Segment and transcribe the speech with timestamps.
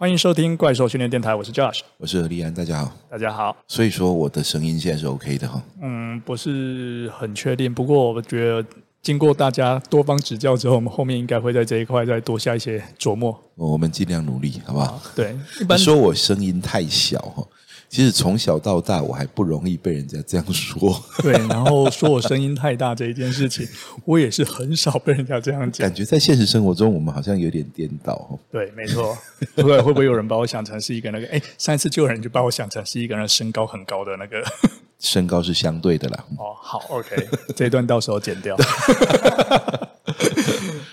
[0.00, 3.56] 欢迎收听怪兽训练电台，我是 Josh，我是何立安，大家好，大家好。
[3.66, 5.60] 所以说我的声音现在是 OK 的哈？
[5.82, 8.64] 嗯，不是很确定，不过我觉得
[9.02, 13.36] 经过大家多方指教之后，我们后面应该会在这一块再多下一些琢磨。
[13.56, 14.92] 我们尽量努力，好不好？
[14.92, 17.44] 啊、对，一般说我声音太小哈。
[17.88, 21.02] 其实从小到大，我还不容易被人家这样说。
[21.22, 23.66] 对，然后说我声音太大这一件事情，
[24.04, 25.88] 我也是很少被人家这样讲。
[25.88, 28.38] 感觉在现实生活中，我们好像有点颠倒。
[28.52, 29.16] 对，没错。
[29.54, 31.26] 不会会不会有人把我想成是一个那个？
[31.28, 34.44] 哎，上一次就有人就把我想成是一个人身高很高的那个。
[35.00, 36.24] 身高是相对的啦。
[36.36, 38.56] 哦，好，OK，这一段到时候剪掉。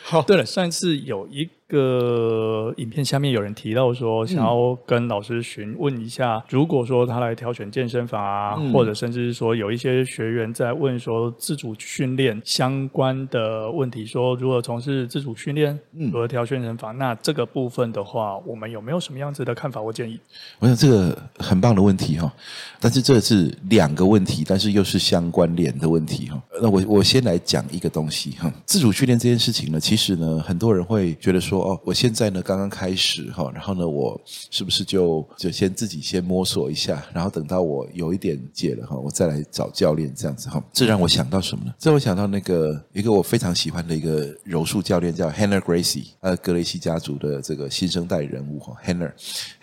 [0.04, 20.20] 好，对了，上一次有一个影片下面有人提到说，想要跟老师询问一下，如果说他来挑选健身房啊，嗯、或者甚至是说有一些学员在问说自主训练相关的问题，说如何从事自主训练，如何挑健身房，那这个部分的话，我们有没有什么样子的看法或建议？
[20.60, 22.32] 我想这个很棒的问题哈，
[22.80, 26.42] 但是这是两个问题，但是又是相关联的问题哈。
[26.62, 40.62] 那我我先来讲一个东西哈，自主训练这件事情呢，其实呢，很多人会觉得说，说哦，我现在呢刚刚开始哈，然后呢，我是不是就就先自己先摸索一下，然后等到我有一点解了哈，我再来找教练这样子哈。
[40.74, 41.74] 这让我想到什么呢？
[41.80, 49.14] 这让我想到那个一个我非常喜欢的一个柔术教练叫 Rener Gracie，呃，格雷西家族的这个新生代人物哈，Rener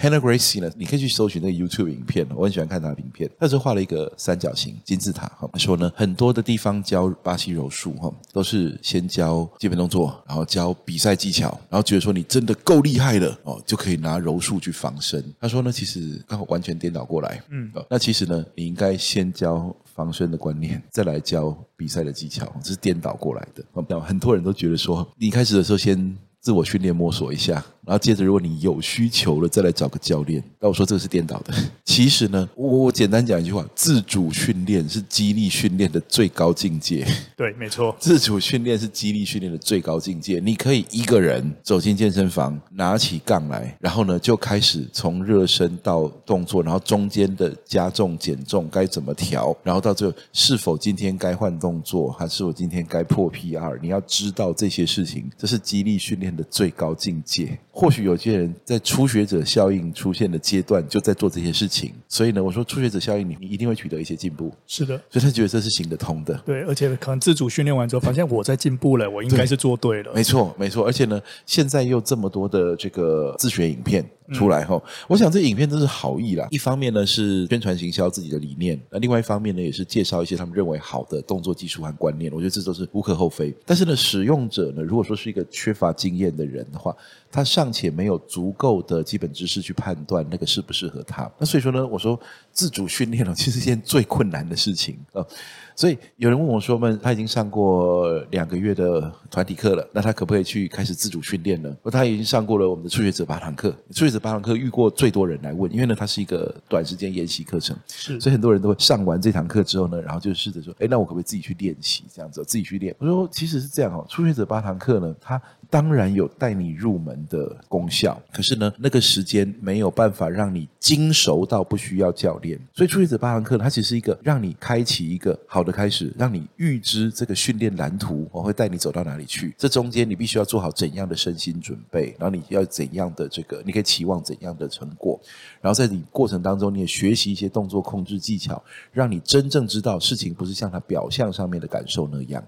[0.01, 3.31] Rener Gracie 呢，你可以去搜寻那个 YouTube 影片，我很喜欢看他的影片。
[3.39, 15.23] 他是画了一个三角形金字塔哈，他说呢，很多的地方教巴西柔术哈，都是先教基本动作，然后教比赛技巧，然后觉得说你真的够厉害了哦，就可以拿柔术去防身。
[15.41, 17.43] 他说呢，其实刚好完全颠倒过来。
[17.51, 24.01] 嗯，那其实呢，你应该先教防身的观念， 再来教比赛的技巧，这是颠倒过来的。
[24.01, 27.65] 很多人都觉得说，你开始的时候先自我训练摸索一下。
[27.85, 30.41] 然后接着，如果你有需求了，再来找个教练。
[30.61, 31.53] 那我说这个是颠倒的。
[31.85, 37.05] 其实呢，我我简单讲一句话：自主训练是激励训练的最高境界。
[37.37, 40.39] 对，没错，自主训练是激励训练的最高境界。
[40.39, 53.77] 你可以一个人走进健身房，拿起杠来，然后呢就开始从热身到动作，然后中间的加重减重该怎么调，然后到最后是否今天该换动作，还是我今天该破 PR？
[53.83, 57.59] 你要知道这些事情，这是激励训练的最高境界。
[57.75, 64.53] 或许有些人在初学者效应出现的阶段就在做这些事情，所以呢，我说初学者效应，你你一定会取得一些进步。
[64.67, 66.35] 是的，所以他觉得这是行得通的。
[66.45, 70.13] 对，而且可能自主训练完之后，发现我在进步了，我应该是做对了。
[70.15, 70.85] 没错，没错。
[70.85, 74.05] 而且呢，现在又这么多的这个自学影片
[74.35, 76.47] 出来后，嗯、我想这影片都是好意啦。
[76.51, 82.31] 一方面呢是宣传行销自己的理念，那另外一方面呢也是介绍一些他们认为好的动作技术和观念。
[82.35, 83.55] 我觉得这都是无可厚非。
[83.65, 86.95] 但是呢，使用者呢，如果说是一个缺乏经验的人的话，
[87.33, 92.21] 他尚且没有足够的基本知识去判断那个适不适合他，那所以说呢，我说
[92.53, 95.27] 自主训练呢，其实一件最困难的事情啊。
[95.75, 112.05] 所以有人问我说：“们他已经上过两个月的团体课了，那他可不可以去开始自主训练呢？”他已经上过了我们的初学者八堂课，初学者八堂课遇过最多人来问，因为呢，它是一个短时间研习课程，是，所以很多人都会上完这堂课之后呢，然后就试着说：“哎，那我可不可以自己去练习？
[112.15, 115.41] 这样子自己去练？”我说：“其实是这样哦，初学者八堂课呢，它。”
[115.73, 122.61] 当然有带你入门的功效，可是呢，那个时间没有办法让你精熟到不需要教练。
[122.75, 129.55] 所以初学者八堂课，它其实是一个让你开启一个好的开始，让你预知这个训练蓝图，我会带你走到哪里去。
[129.59, 135.21] 这中间你必须要做好怎样的身心准备，然后你要怎样的这个，你可以期望怎样的成果。
[135.61, 138.63] 然后在你过程当中，你也学习一些动作控制技巧，
[138.93, 142.45] 让你真正知道事情不是像他表象上面的感受那样。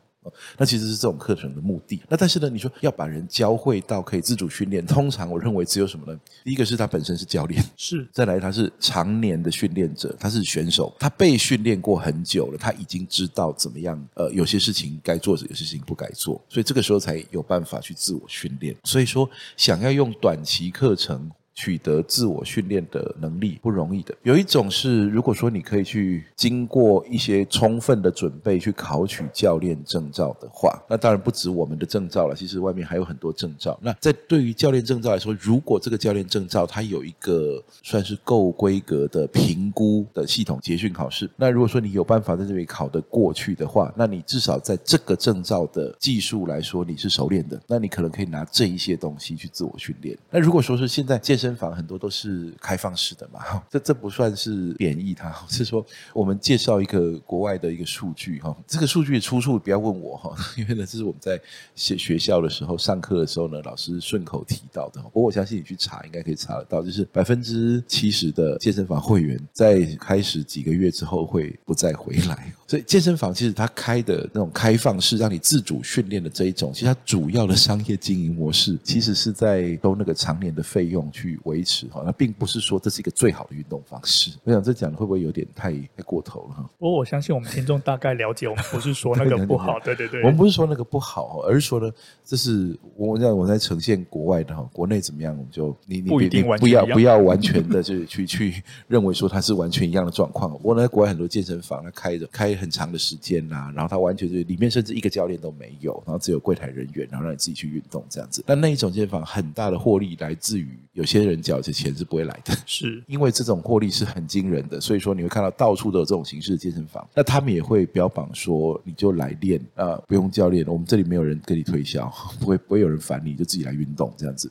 [0.56, 2.00] 那其实是这种课程的目的。
[2.08, 6.18] 那但是呢，你说要把人教会到可以自主训练，通常我认为只有什么呢？
[6.44, 14.02] 第一个是他本身是教练，是；再来他是常年的训练者，他是选手，他被训练过很久了，他已经知道怎么样。
[14.14, 18.74] 呃，有些事情该做，有些事情不该做，所以这个时候才有办法去自我训练。
[18.84, 21.30] 所以说，想要用短期课程。
[21.54, 24.14] 取得自我训练的能力不容易的。
[24.22, 32.34] 有一种是，如果说你可以去经过一些充分的准备去考取教练证照的话，那当然不止我们的证照了。
[32.34, 33.78] 其实外面还有很多证照。
[33.82, 50.16] 那在对于教练证照来说，如果这个教练证照它有一个算是够规格的评估的系统结训考试，那如果说你有办法在这里考得过去的话，那你至少在这个证照的技术来说你是熟练的，那你可能可以拿这一些东西去自我训练。
[50.30, 61.38] 那如果说是现在健身健身房很多都是开放式的嘛， 这这不算是贬义它， 是说我们介绍一个国外的一个数据哈， 这个数据出处不要问我哈，因为呢这是我们在
[61.74, 65.02] 学学校的时候上课的时候呢，老师顺口提到的。
[65.02, 84.30] 不过我相信你去查应该可以查得到，就是百分之七十的健身房会员在开始几个月之后会不再回来，所以健身房其实它开的那种开放式让你自主训练的这一种，其实它主要的商业经营模式其实是在收那个常年的费用去维持哈，那并不是说这是一个最好的运动方式。
[84.44, 86.70] 我想这讲的会不会有点太太过头了哈？
[86.78, 91.90] 不过我相信我们听众大概了解，我们不是说那个不好， 对对对，我们不是说那个不好，而是说呢，
[92.24, 100.58] 这是我在我在呈现国外的哈，国内怎么样，我们就你你一定不要不要完全的就去去认为说它是完全一样的状况。
[100.62, 108.42] 我在国外很多健身房，它开着开很长的时间啊，然后它完全是里面甚至一个教练都没有，然后只有柜台人员，然后让你自己去运动这样子。
[108.46, 117.06] 但那一种健身房很大的获利来自于有些人缴的钱是不会来的， 是 因为这种获利是很惊人的，所以说你会看到到处都有这种形式的健身房。
[117.14, 124.50] 那他们也会标榜说，你就来练啊，不用教练，我们这里没有人跟你推销， 不会不会有人烦你，就自己来运动这样子。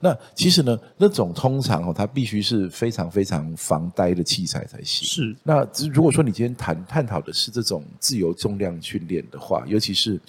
[0.00, 5.06] 那其实呢，那种通常哦，它必须是非常非常防呆的器材才行。
[5.08, 5.36] 是。
[5.42, 10.20] 那如果说你今天谈探讨的是这种自由重量训练的话，尤其是。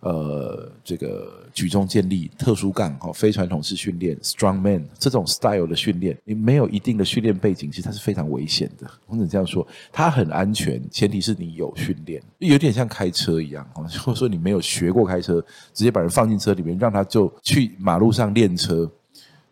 [0.00, 8.86] 呃，这个举重建立、特殊杠哦、非传统式训练、Strongman 这种 style 的训练，你没有一定的训练背景，其实它是非常危险的。
[9.06, 15.40] 我只能这样说，它很安全，前提是你有训练，有点像开车一样，或者说你没有学过开车，
[15.72, 18.86] 直接把人放进车里面，让他就去马路上练车，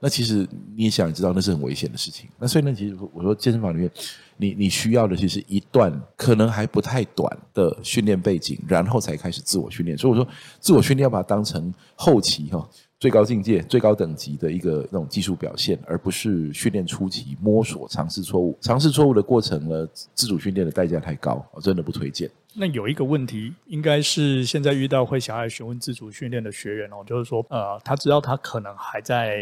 [0.02, 0.44] 那其实
[0.76, 2.28] 你也想知道，那是很危险的事情。
[2.36, 3.90] 那所以呢，其实我说健身房里面。
[4.38, 9.96] 你你需要的其实一段可能还不太短的训练背景，然后才开始自我训练。
[9.96, 10.26] 所以我说，
[10.58, 12.68] 自我训练要把它当成后期哈
[12.98, 18.58] 最高境界、最高等级的一个那种技术表现，而不是训练初期摸索、尝试错误。
[18.60, 22.28] 尝试错误的过程呢，自主训练的代价太高，我真的不推荐。
[22.54, 29.38] 那有一个问题，应该是现在遇到会想要询问自主训练的学员哦，就是说，呃，他知道他可能还在。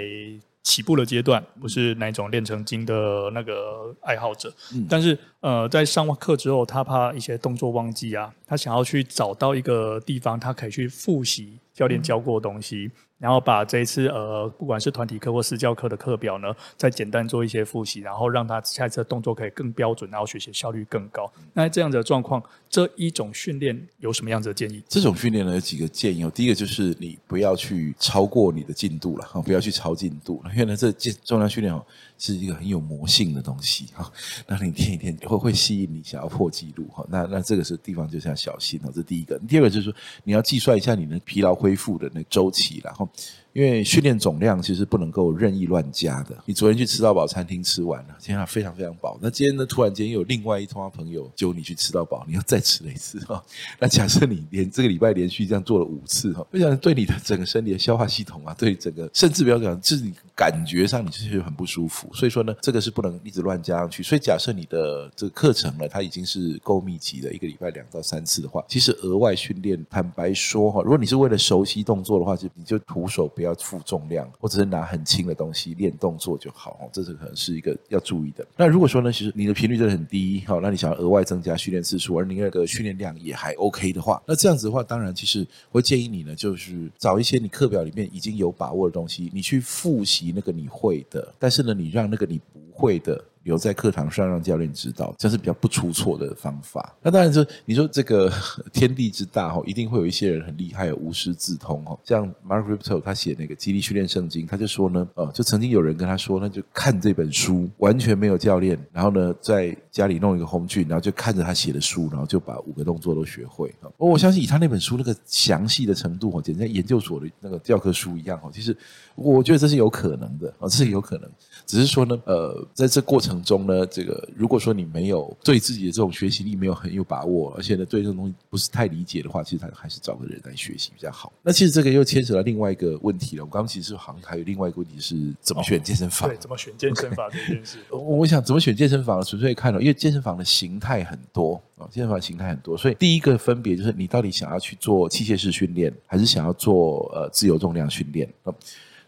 [0.63, 12.87] 起步的阶段，不是那种练成精的那个爱好者，嗯、但是呃，在上完课之后，他怕一些动作忘记啊，他想要去找到一个地方，他可以去复习教练教过的东西。
[12.87, 16.49] 嗯然后把这一次呃，不管是团体课或私教课的课表呢，
[16.79, 21.31] 再简单做一些复习，然后让他下一次的动作可以更标准，然后学习效率更高。
[21.53, 24.83] 那这样子的状况，这一种训练有什么样子的建议？
[24.89, 26.33] 这种训练呢，有几个建议哦。
[26.35, 30.43] 第一个就是你不要去超过你的进度了，不要去超进度。
[30.55, 30.91] 因为呢，这
[31.23, 31.85] 重量训练哦。
[32.23, 34.13] 是一个很有魔性的东西哈，
[34.47, 39.39] 那你一天一天会会吸引你想要破纪录哈，那那这个是地方就是要小心哦，这第一个。
[39.49, 39.95] 第二个就是说
[40.25, 43.09] 你要计算一下你的疲劳恢复的那周期，然后
[43.53, 46.37] 因为训练总量其实不能够任意乱加的。
[46.45, 53.43] 你昨天去吃到饱餐厅吃完了，今天非常非常饱，那今天呢突然间又有另外一桌朋友揪你去吃到饱，你要再吃了一次哈。
[53.79, 62.09] 那假设你连这个礼拜连续这样做了五次哈，我想对你的整个身体的消化系统啊，对整个甚至不要讲，就是你感觉上你就是很不舒服。
[62.15, 64.03] 所以说呢，这个是不能一直乱加上去。
[64.03, 76.73] 所以假设你的这个课程呢，它已经是够密集的，一个礼拜两到三次的话，其实额外训练，坦白说哈，如果你是为了熟悉动作的话，就你就徒手不要负重量，或者是拿很轻的东西练动作就好。
[76.83, 78.47] 哦这是可能是一个要注意的。
[78.55, 92.39] 那如果说呢，其实你的频率真的很低，好，那你想要额外增加训练次数，而你那个训练量也还 OK 的话，那这样子的话，当然其实我会建议你呢，就是找一些你课表里面已经有把握的东西，你去复习那个你会的，但是呢，你让那个你。
[92.53, 93.23] 不会的。
[93.43, 96.95] 留在课堂上让教练指导，这是比较不出错的方法。
[97.03, 98.31] 那当然说，你说这个
[98.73, 101.99] 天地之大哈，一定会有一些人很厉害，无师自通哈。
[102.05, 113.75] 像 Mark Rippetoe 他写那个肌力训练圣经，他就说呢，呃，就曾经有人跟他说，那就看这本书，完全没有教练，然后呢，在家里弄一个 home gym，然后就看着他写的书，然后就把五个动作都学会。
[113.81, 118.51] 哦我相信以他那本书那个详细的程度哈，简直像研究所的那个教科书一样哈。
[118.53, 118.77] 其实
[119.15, 121.31] 我觉得这是有可能的啊，这是有可能，
[121.65, 123.30] 只是说呢，呃，在这过程。
[123.43, 131.33] 中呢，这个如果说你没有对自己的这种学习力没有很有把握，而且呢对这种东西不是太理解的话，其实他还是找个人来学习比较好。
[131.43, 133.45] 那其实这个又牵扯到另外一个问题了。
[133.45, 136.29] 我刚刚其实好像还有另外一个问题是怎么选健身房？
[136.29, 137.79] 哦、对，怎么选健身房这件事。
[137.91, 148.29] 我想怎么选健身房，纯粹看了，因为健身房的形态很多啊，健身房形态很多，所以第一个分别就是你到底想要去做器械式训练，还是想要做呃自由重量训练？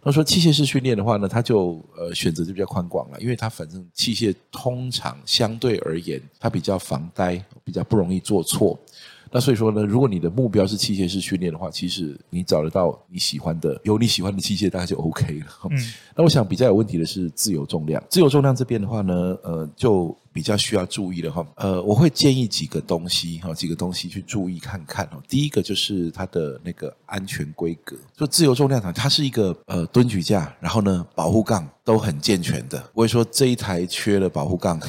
[0.05, 8.77] 他说器械式训练的话呢，他就呃选择就比较宽广了，因为它反正器械通常相对而言，它比较防呆，比较不容易做错。
[9.33, 15.47] 那所以说呢，如果你的目标是器械式训练的话，其实你找得到你喜欢的，有你喜欢的器械，大概就 OK 了。
[15.71, 18.03] 嗯， 那我想比较有问题的是自由重量。
[18.09, 20.17] 自由重量这边的话呢，呃，就。
[20.35, 25.23] 比较需要注意的话，呃，我会建议几个东西哈，几个东西去注意看看哦。
[25.29, 34.81] 第一个就是它的那个安全规格，就自由重量场，它是一个呃蹲举架，然后呢保护杠都很健全的，不会说这一台缺了保护杠，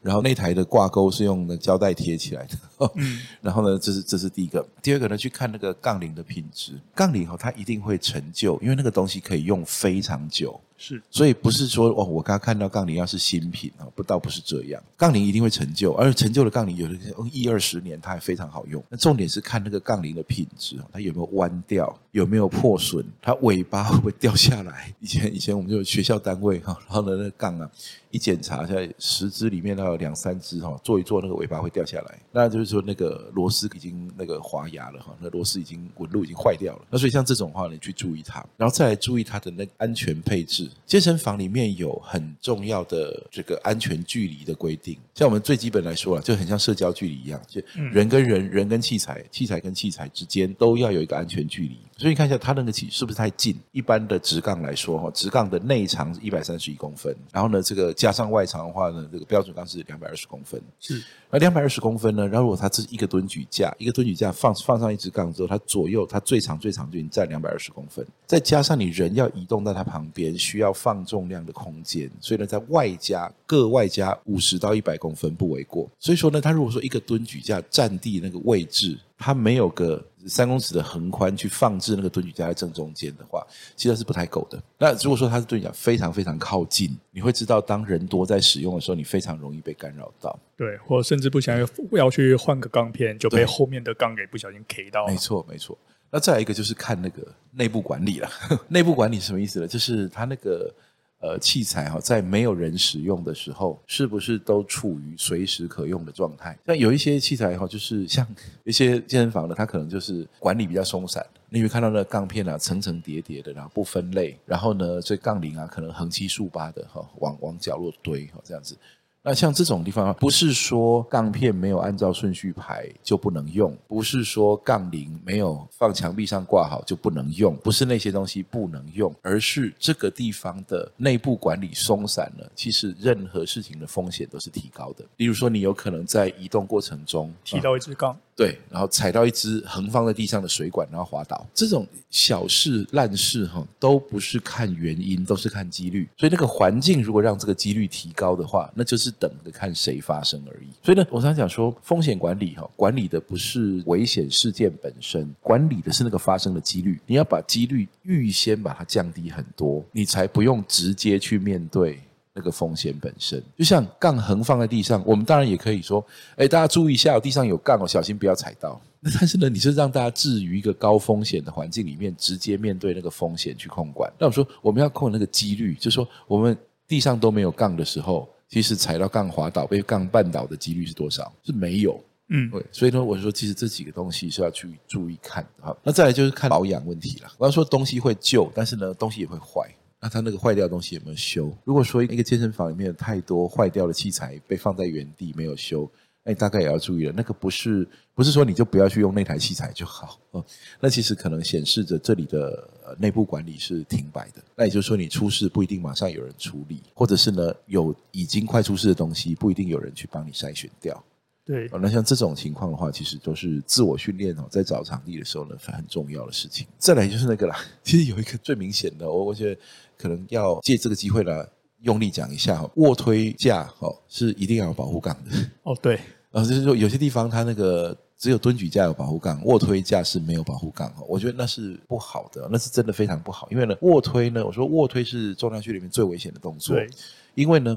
[0.00, 2.56] 然后那台的挂钩是用那胶带贴起来的，
[2.96, 4.66] 嗯，然后呢，这是这是第一个。
[4.82, 10.60] 第二个呢，去看那个杠铃的品质，杠铃哈，它一定会陈旧，因为那个东西可以用非常久。
[10.82, 16.94] 是，所以不是说哦，我刚刚看到杠铃要是新品啊，不倒不是这样，杠铃一定会陈旧，而陈旧的杠铃有的
[17.30, 18.82] 一二十年它还非常好用。
[18.88, 24.90] 那重点是看那个杠铃的品质，它有没有弯掉，有没有破损，它尾巴会不会掉下来？
[25.00, 27.70] 以前以前我们就有学校单位哈，然后呢那个杠啊。
[28.12, 36.82] 一检查，在十只里面，它有两三只哈，做一做那个尾巴会掉下来，那就是说那个螺丝已经那个滑牙了哈，那螺丝已经纹路已经坏掉了。
[36.90, 40.70] 那所以像这种话，你去注意它，然后再来注意它的那个安全配置。
[40.86, 51.76] 健身房里面有很重要的这个安全距离的规定，像我们最基本来说啊，就很像社交距离一样，就人跟人、人跟器材、器材跟器材之间都要有一个安全距离。
[52.00, 53.54] 所以你看一下它那个起是不是太近？
[53.70, 57.94] 一般的直杠来说哈，直杠的内长是一百三十一公分，然后呢这个。
[58.00, 60.58] 加上外长的话呢，这个标准杠是两百二十公分。
[60.78, 62.26] 是，那两百二十公分呢？
[62.26, 75.86] 然后如果它是一个蹲举架，一个蹲举架放放上一支杠之后，它左右它最长最长就已经占两百二十公分，再加上你人要移动到它旁边，需要放重量的空间，所以呢，在外加各外加五十到一百公分不为过。
[75.98, 80.02] 所以说呢，它如果说一个蹲举架占地那个位置，它没有个。
[80.26, 83.46] 三公尺的横宽去放置那个蹲举架在正中间的话，
[83.76, 84.62] 其实是不太够的。
[84.78, 90.38] 那如果说它是蹲举架非常非常靠近，你会知道当人多在使用的时候，你非常容易被干扰到。
[90.56, 95.06] 对，或甚至不想要要去换个钢片，就被后面的杠给不小心 K 到。
[95.06, 95.76] 没错，没错。
[96.10, 98.28] 那再来一个就是看那个内部管理了。
[98.68, 99.68] 内部管理是什么意思呢？
[99.68, 100.72] 就是它那个。
[101.20, 106.58] 呃，器材哈，在没有人使用的时候，是不是都处于随时可用的状态？
[106.66, 108.26] 像有一些器材哈，就是像
[108.64, 111.24] 一些健身房的，它可能就是管理比较松散。
[111.50, 118.74] 你会看到那个杠片啊，层层叠叠的，然后不分类，然后呢，这杠铃啊，可能横七竖八的哈，往往角落堆哈，这样子。
[119.22, 135.04] 那像这种地方，不是说杠片没有按照顺序排就不能用，不是说杠铃没有放墙壁上挂好就不能用，不是那些东西不能用，而是这个地方的内部管理松散了，其实任何事情的风险都是提高的。
[135.18, 138.16] 例如说，你有可能在移动过程中提到一支杠。
[138.36, 146.08] 对，然后踩到一只横放在地上的水管，然后滑倒，这种小事烂事哈，都不是看原因，都是看几率。
[146.16, 150.68] 所以那个环境如果让这个几率提高的话，那就是等着看谁发生而已。
[150.82, 156.98] 所以呢，我常讲说，风险管理哈，管理的不是危险事件本身，管理的是那个发生的几率。
[157.06, 162.00] 你要把几率预先把它降低很多，你才不用直接去面对。
[162.34, 166.04] 那个风险本身，就像杠横放在地上，我们当然也可以说，
[166.36, 168.80] 哎，大家注意一下，地上有杠哦，小心不要踩到。
[169.00, 174.12] 那但是呢，你是让大家置于一个高风险的环境里面，直接面对那个风险去控管。
[174.18, 176.56] 那我说，我们要控那个几率，就是说我们
[176.86, 181.32] 地上都没有杠的时候，其实踩到杠滑倒、被杠绊倒的几率是多少？
[181.42, 181.98] 是没有。
[182.28, 182.64] 嗯，对。
[182.70, 185.66] 所以呢，我说，其实这几个东西是要去注意看的。
[185.66, 187.32] 好，那再来就是看保养问题了。
[187.38, 189.68] 我要说，东西会旧，但是呢，东西也会坏。
[190.00, 191.52] 那它那个坏掉的东西有没有修？
[191.64, 195.90] 如果说一个健身房里面有太多坏掉的器材被放在原地没有修，
[196.24, 197.12] 那你大概也要注意了。
[197.14, 200.44] 那个不是不是说你就不要去用那台器材就好哦。
[200.80, 204.42] 那其实可能显示着这里的内部管理是停摆的。
[204.56, 211.04] 那也就是说，你出事不一定马上有人处理，或者是呢有已经快出事的东西，不一定有人去帮你筛选掉。
[211.50, 216.64] 对，那像这种情况的话，其实都是自我训练哦，在找场地的时候呢，很重要的事情。
[216.78, 219.60] 再来就是那个啦，其实有一个最明显的，我我觉得
[219.98, 221.44] 可能要借这个机会来
[221.80, 225.96] 用力讲一下哈，卧推架哦是一定要有保护杠的哦，对，
[226.30, 236.88] 啊就是说有些地方它那个只有蹲举架有保护杠，卧推架是没有保护杠哦，我觉得那是不好的，那是真的非常不好，因为呢卧推呢，我说卧推是重量区里面最危险的动作，对，
[237.34, 237.76] 因为呢。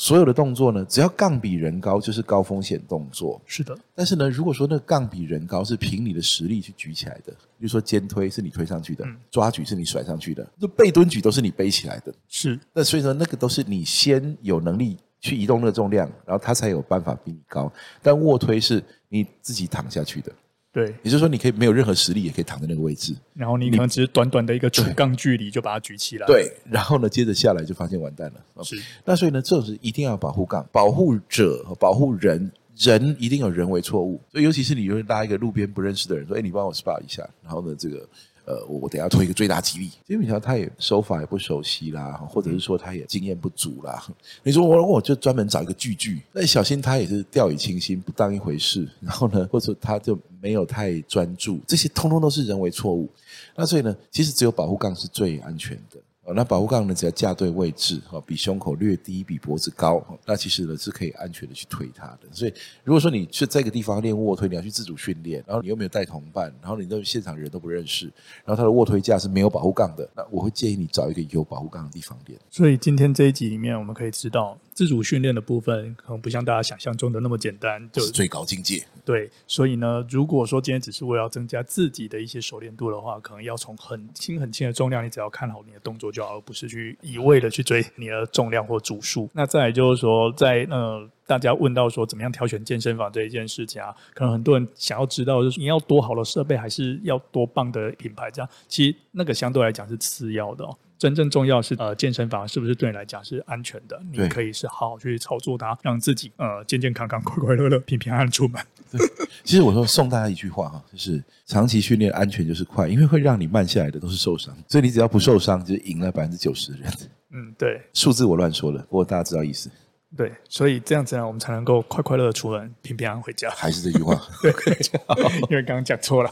[0.00, 3.38] 所有的动作呢，只要杠比人高，就是高风险动作。
[3.44, 12.10] 是的，但是呢，如果说那个杠比人高，是凭你的实力去举起来的，比如说肩推是你推上去的，嗯、抓举是你甩上去的，就背蹲举都是你背起来的。
[12.28, 17.70] 是，那所以说那个都是你先有能力去移动那个重量，然后他才有办法比你高。
[18.00, 20.32] 但卧推是你自己躺下去的。
[20.72, 23.14] 对，也就是说，你可以没有任何实力，也可以躺在那个位置。
[23.34, 26.26] 然后你可能只是短短的一个主杠距离就把它举起来。
[26.26, 28.64] 对，然后呢，接着下来就发现完蛋了。
[28.64, 38.08] 是，那所以呢，这是一定要保护杠，保护者和保护人人一定有人为错误，所以尤其是你如果拉一个路边不认识的人说：“哎，你帮我 SPA 一下。”然后呢，这个。
[38.44, 44.04] 呃，我我等下推一个最大激励，基本上他也手法也不熟悉啦，或者是说他也经验不足啦。
[44.42, 48.88] 你说我我就专门找一个句句，那小心他也是掉以轻心，不当一回事。
[49.00, 53.08] 然后呢，或者他就没有太专注，这些通通都是人为错误。
[53.54, 55.98] 那所以呢，其实只有保护杠是最安全的。
[56.32, 62.28] 那保护杠呢，只要架对位置，哈，比胸口略低，比脖子高，那其实呢是可以安全的去推它的。
[62.30, 68.06] 所以，如果说你去这个地方练卧推，你要去自主训练，然后你又没有带同伴，然后你的现场人都不认识，
[68.44, 72.38] 然后他的卧推架是没有保护杠的，那我会建议你找一个有保护杠的地方练。
[72.48, 74.56] 所以今天这一集里面，我们可以知道。
[74.80, 78.82] 自主训练的部分可能不像大家想象中的那么简单，就是最高境界。
[79.04, 89.28] 对，所以呢，如果说今天只是为了增加自己的一些熟练度的话，可能要从很轻很轻的重量，你只要看好你的动作就好，而不是去一味的去追你的重量或组数。
[89.34, 98.30] 那再来就是说，在呃，大家问到说怎么样挑选健身房这一件事情啊，可能很多人想要知道，就是你要多好的设备，还是要多棒的品牌？
[98.30, 100.74] 这样其实那个相对来讲是次要的哦。
[101.00, 103.98] 真正重要是呃，健身房是不是对你来讲是安全的？
[104.12, 108.62] 你可以是好好去操作它，让自己呃健健康康、快快乐乐、平平安安出门。
[108.92, 109.00] 对，
[109.42, 116.92] 其实我说送大家一句话哈， 就是长期训练安全就是快，因为会让你慢下来的都是受伤，所以你只要不受伤，就赢了百分之九十的人。
[117.30, 119.70] 嗯，对，数字我乱说了，不过大家知道意思。
[120.14, 123.48] 对，所以这样子呢，我们才能够快快乐乐出门，平平安安回家。
[123.56, 124.52] 还是这句话， 对，
[125.48, 126.30] 因为刚刚讲错了，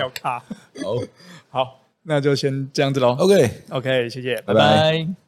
[0.00, 0.40] 要卡。
[0.82, 0.96] 好，
[1.48, 1.83] 好。
[2.04, 3.16] 那就先这样子喽。
[3.18, 5.23] OK，OK，谢谢，拜拜。